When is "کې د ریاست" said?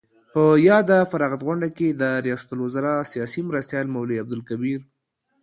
1.77-2.47